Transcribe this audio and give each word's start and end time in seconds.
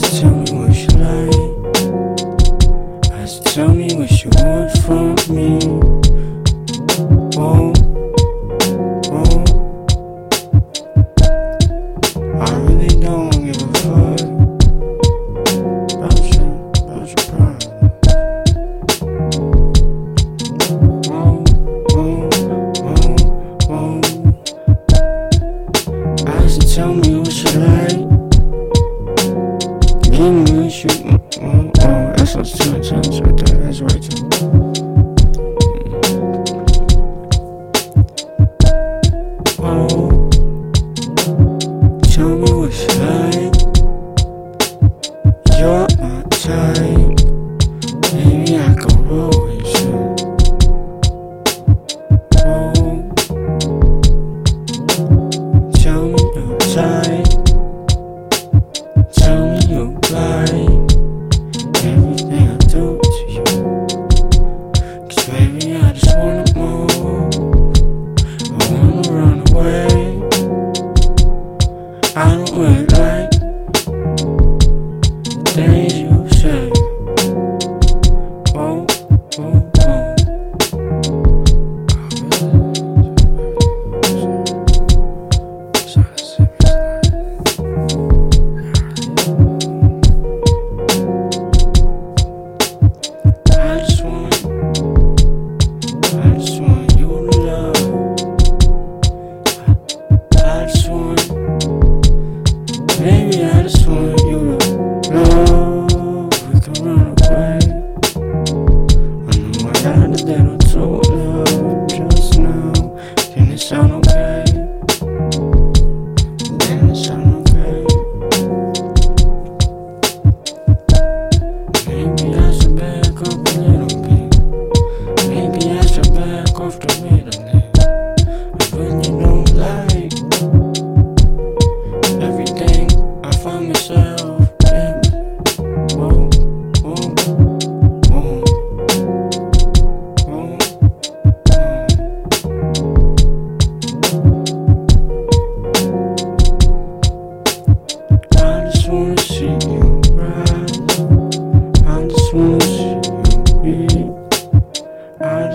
to 0.00 0.37
That's 30.88 31.18
Oh, 31.40 31.70
oh, 31.80 32.24
sounds 32.24 32.52
too 32.52 32.74
intense 32.76 33.20
right 33.20 33.36
there. 33.46 33.58
That's 33.58 33.80
right 33.80 34.02
too. 34.02 34.28
Oh. 39.60 40.07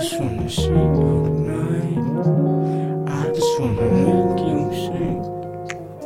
I 0.00 0.02
just 0.02 0.18
wanna 0.18 1.19